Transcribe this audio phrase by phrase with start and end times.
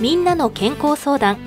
[0.00, 1.38] みんなの健康相談。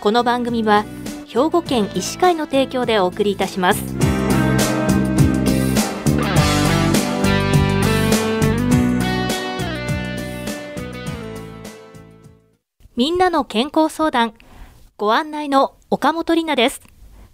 [0.00, 0.84] この番組は
[1.26, 3.82] 兵庫県医師会の提供でお送りいたします。
[12.94, 14.34] みんなの健康相談。
[14.96, 16.82] ご案内の岡本里奈です。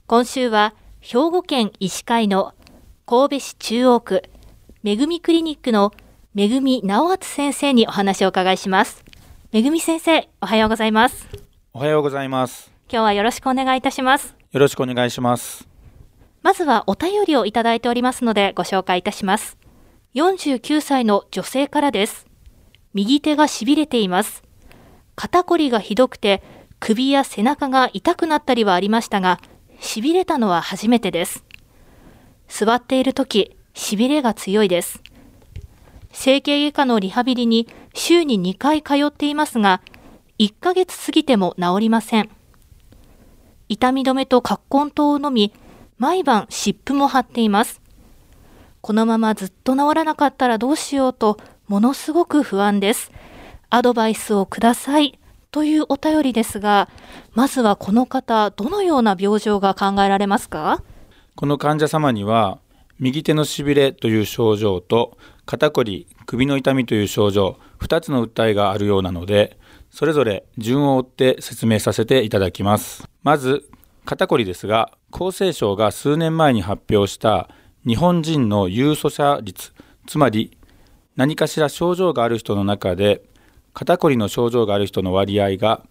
[0.06, 2.54] 今週は兵庫県医師会の
[3.04, 4.22] 神戸市中央区
[4.82, 5.92] めぐみクリニックの
[6.32, 9.07] めぐみ直厚先生にお話をお伺いします。
[9.50, 11.26] めぐみ先生おはようございます。
[11.72, 12.70] おはようございます。
[12.92, 14.36] 今日はよろしくお願いいたします。
[14.52, 15.66] よろしくお願いします。
[16.42, 19.56] まずはお便りをいただいておりますのでご紹介いたします。
[20.14, 22.26] 49歳の女性からです。
[22.92, 24.42] 右手が痺れています。
[25.16, 26.42] 肩こりがひどくて
[26.78, 29.40] 首や背中が痛くなったりはありましたが
[29.80, 31.42] 痺れたのは初めてです。
[32.48, 35.02] 座っている時痺れが強いです。
[36.12, 39.80] 整形外科のリハビリに週に2回通っていますが、
[40.38, 42.30] 1ヶ月過ぎても治りません。
[43.68, 45.52] 痛み止めと葛根湯を飲み、
[45.98, 47.80] 毎晩湿布も貼っています。
[48.80, 53.10] このままずっと治らなかったらどうしようと、ものすごく不安です。
[53.68, 55.18] アドバイスをください。
[55.50, 56.88] というお便りですが、
[57.32, 60.82] まずはこの方、どのような病状が考えられますか？
[61.34, 62.58] この患者様には、
[63.00, 65.16] 右手のしびれという症状と
[65.46, 69.56] 肩こり、首の痛みという症状、2つの訴えがあるようなので、
[69.90, 73.08] それぞれ順を追って説明させていただきます。
[73.22, 73.68] まず、
[74.04, 77.48] 肩こりですが、厚生省が数年前に発表した
[77.86, 79.72] 日本人の有訴者率、
[80.06, 80.56] つまり
[81.16, 83.22] 何かしら症状がある人の中で、
[83.74, 85.82] 肩こりの症状がある人の割合が、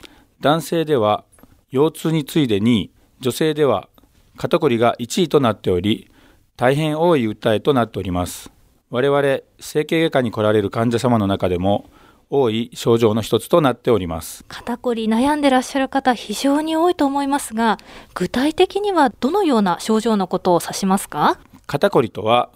[0.41, 1.23] 男性では
[1.71, 3.87] 腰痛に次いで2位、女性では
[4.35, 6.11] 肩こりが1位となっており、
[6.59, 8.49] 大変多い訴えとなっております。
[8.89, 11.87] 我々整形外科に来られる患者様の中でも
[12.31, 14.43] 多い症状の一つとなっております。
[14.47, 17.77] 肩こり悩んでらっしゃる方非常に多いと思いますが
[18.15, 21.39] 具体的にはどのような症状のことを指しますか？
[21.67, 22.49] 肩こりとは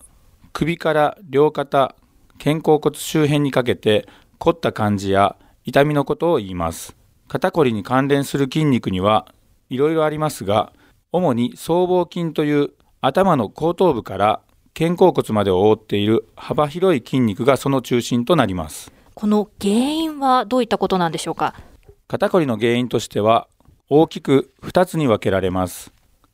[0.51, 1.93] 首から両肩
[2.43, 4.07] 肩甲骨周辺にかけて
[4.39, 6.95] 凝った感じや痛みのことを言います。
[7.27, 9.27] 肩こりに関連する筋肉には
[9.69, 10.73] いろいろありますが
[11.11, 12.71] 主に僧帽筋という
[13.03, 14.41] 頭の後頭部から
[14.77, 18.91] 肩甲骨までを覆っている幅広い筋肉がその中心となります。
[19.15, 21.55] この原因はどういったことなんでしょうか？
[22.07, 23.47] 肩こりの原因としては
[23.89, 25.91] 大きく2つに分けられます。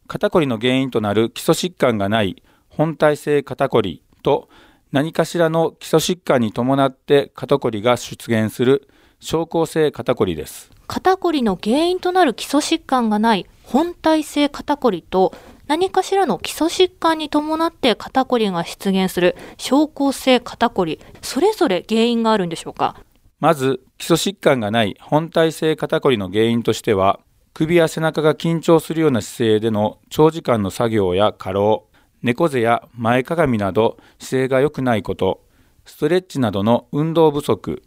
[0.08, 4.50] 肩こりの原因となる基礎疾患がない本体性肩こりと
[4.92, 8.90] 何かしらの基礎疾患に伴って肩こりが出現する
[9.22, 10.70] 症候性肩こりです。
[10.86, 15.34] 肩こりの原因となる基礎疾患がない本体性肩こりと
[15.68, 22.96] 何かしらの基礎疾患に伴って肩こりが出現する症候性肩こり、それぞれ原因があるんでしょうか？
[23.40, 27.20] まず、基礎疾患がない本体性肩こりの原因としては、
[27.54, 31.88] 首や背中が緊張するような姿勢での長時間の作業や過労、
[32.24, 35.44] 猫背や前かがみなど姿勢が良くないこと、
[35.86, 37.84] ストレッチなどの運動不足、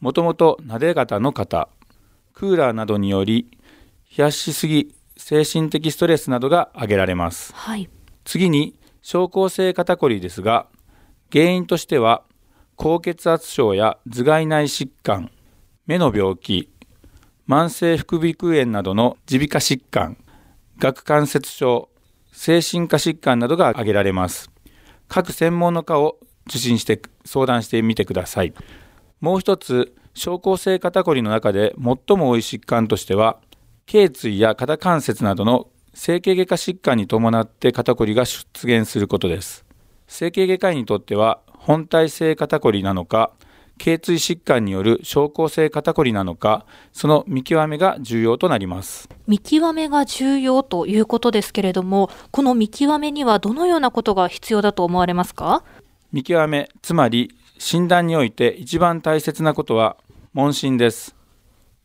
[0.00, 1.68] もともと撫で型の方、
[2.34, 3.48] クーラーなどにより
[4.16, 7.88] 冷やしすぎ精神的ストレスなどが挙げられます、はい、
[8.24, 10.66] 次に症候性肩こりですが
[11.32, 12.22] 原因としては
[12.76, 15.30] 高血圧症や頭蓋内疾患
[15.86, 16.70] 目の病気
[17.48, 20.16] 慢性副鼻腔炎などの耳鼻科疾患
[20.80, 21.88] 顎関節症
[22.32, 24.50] 精神科疾患などが挙げられます。
[25.08, 28.52] 各専門の科を受診して相談してみてください。
[29.20, 33.38] もう一つ症候性肩こりの中で最も多い疾患としては
[33.86, 39.64] 頸椎や肩関節などの整形外科疾患に伴って肩こりが出現することです。
[40.08, 43.32] 整形外科医にとっては本体性肩こりなのか、
[43.78, 49.08] 頸椎疾患による症候性肩こりなのか、その見極めが重要となります。
[49.26, 55.62] 見極めが重要ということですけれども、この見極めにはどのようなことが必要だと思われますか？
[56.12, 59.96] 見極め、つまり診断において一番大切なことは
[60.32, 61.14] 問診です。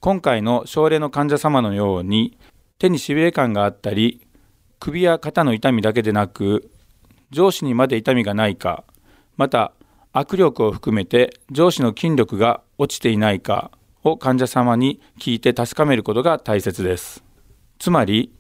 [0.02, 2.38] 今回の症例の患者様のように
[2.78, 4.26] 手にしびれ感があったり
[4.80, 6.72] 首や肩の痛みだけでなく
[7.32, 8.86] 上司にまで痛みがないか
[9.36, 9.74] また
[10.14, 13.72] 握力を含めて上司の筋力が落ちていないか
[14.04, 17.24] を患者様に聞いて確かめることが大切です。
[17.78, 18.34] つまり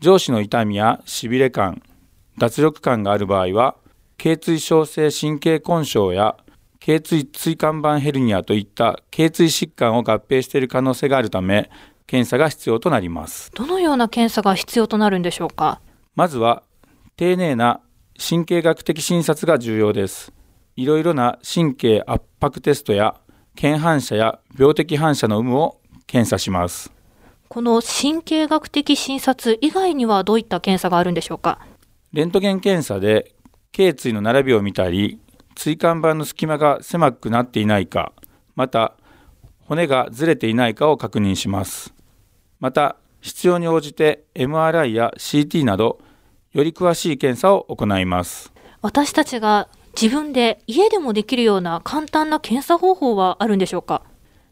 [0.00, 1.82] 上司の痛みやしびれ感
[2.38, 3.76] 脱力感がある場合は
[4.18, 6.36] 頸椎症性神経根症や
[6.84, 11.70] 頸椎椎間板ヘルニアといった頸椎疾患を合併している可能性があるため、
[12.06, 13.50] 検査が必要となります。
[13.54, 15.80] どのような検査が必要となるんでしょうか？
[16.14, 16.62] まずは、
[17.16, 17.80] 丁寧な
[18.18, 20.34] 神経学的診察が重要です。
[20.76, 23.18] いろいろな神経圧迫テストや、
[23.56, 26.92] 腱反射や病的反射の有無を検査します。
[27.48, 31.60] この神経学的診察以外にはどういった検査があるんでしょうか？
[32.12, 33.34] レントゲン検査で
[33.72, 35.18] 頸椎の並びを見たり、
[35.56, 38.12] 椎間板の隙間が狭くなっていないか、
[38.54, 38.94] また
[39.66, 41.94] 骨がずれていないかを確認します。
[42.60, 46.00] また、必要に応じて MRI や CT など、
[46.52, 48.52] より詳しい検査を行います。
[48.82, 49.68] 私たちが
[50.00, 54.02] 自分で家でもできるような簡単な検査方法はあるんでしょうか？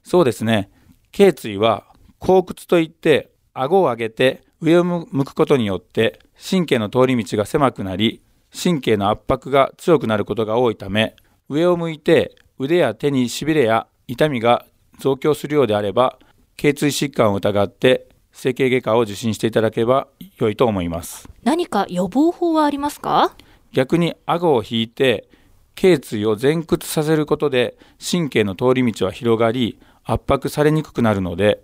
[0.03, 0.71] そうですね。
[1.11, 1.85] 頸椎は
[2.19, 6.21] 後屈といって、顎を上げて上を向くことによって
[6.51, 8.23] 神経の通り道が狭くなり、
[8.53, 11.17] 神経の圧迫が強くなることが多いため、
[11.49, 14.67] 上を向いて腕や手にしびれや痛みが
[14.99, 16.19] 増強するようであれば、
[16.57, 20.07] 頸椎疾患を疑って整形外科を受診していただければ
[20.37, 21.29] 良いと思います。
[21.43, 23.35] 何か予防法はありますか？
[23.73, 25.29] 逆に顎を引いて
[25.75, 31.63] 頸椎を前屈させることで神経の通り道は広がり圧迫されにくくなるので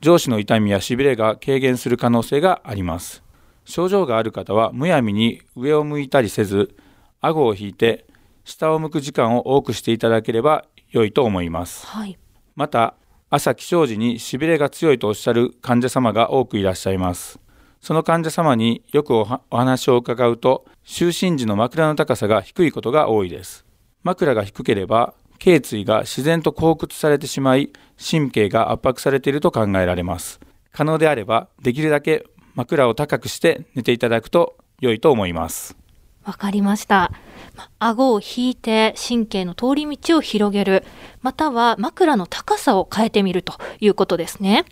[0.00, 3.22] 上肢の痛みやしびれが軽減する可能性があります
[3.64, 6.74] 症状がある方はむやみに上を向いたりせず
[7.20, 8.06] 顎を引いて
[8.44, 11.86] 下を向く時間を多くしていただければ良いと思います。
[11.86, 12.18] はい。
[12.56, 12.94] また
[13.28, 17.38] 朝起床時にしびれが強いとおっしゃる患者様が多くいらっしゃいます。
[17.80, 23.64] その患者様によくお話を伺うと就寝時の枕の高さが低いことが多いです。
[24.02, 30.40] 枕が低ければ頸椎が自然と後屈されてしまい神経が圧迫されていると考えられます。
[30.72, 35.76] 可能であればできるだけ枕を高くして寝ていただくと良いと思います
[36.24, 37.10] わかりました。
[37.56, 40.84] ま顎を引いて神経の通り道を広げる、
[41.22, 44.64] または枕の高さを変えてみるということですね。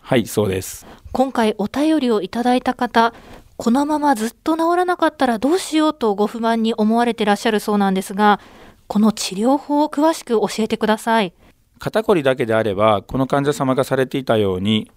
[0.00, 3.12] はいそうです今回お便りをいただいた方、
[3.56, 8.40] このままずっと治らなかったらどうしようとご不満に思われてらっしゃるそうなんですが、
[8.86, 11.34] この治療法を詳しく教えてください。
[11.78, 14.90] 肩こりだけであればこの患者様がされていたように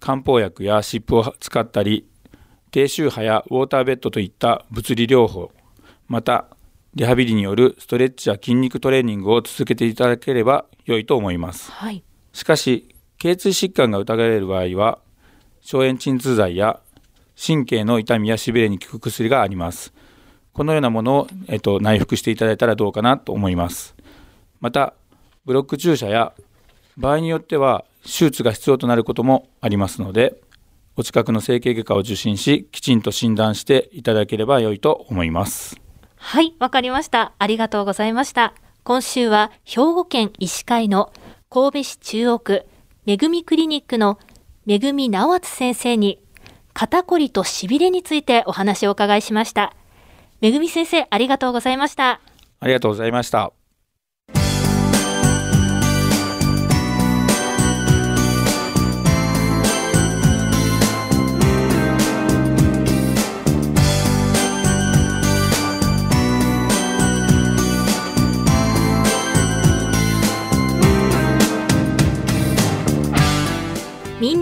[0.00, 2.06] 漢方薬や湿布を使ったり
[2.70, 5.52] 低周波やウォーターベッドといった物理療法
[6.08, 6.46] また
[6.94, 11.70] リハビリによるストレッチや筋肉トレーニングを続けていただければ良いと思います。
[11.70, 12.02] はい。
[12.32, 14.98] しかし頸椎疾患が疑われる場合は
[15.60, 16.80] 消炎鎮痛剤や
[17.36, 19.92] 神経の痛みやしびれに効く薬があります。
[20.54, 23.94] このようなものを、えっと、内服していただいたらどうかなと思います。
[24.60, 24.94] また
[25.44, 26.32] ブロック注射や
[26.96, 30.40] 場合によっては手術が必要となることもありますので
[30.96, 35.80] お近くの整形外科を受診しきちんと診断していただければ良いと思います
[36.16, 37.34] はい、わかりました。
[37.38, 38.54] ありがとうございました。
[38.82, 41.12] 今週は兵庫県医師会の
[41.50, 42.66] 神戸市中央区
[43.04, 44.18] めぐみクリニックの
[44.64, 46.20] めぐみ直敦先生に
[46.72, 49.74] 肩こりとしびれについてお話をお伺いしました。
[50.40, 52.20] めぐみ先生、ありがとうございました。
[52.58, 53.55] ありがとうございました